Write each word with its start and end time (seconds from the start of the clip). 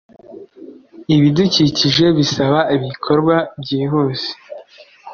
Ibidukikije 1.15 2.05
bisaba 2.17 2.59
ibikorwa 2.75 3.35
byihuse 3.61 4.29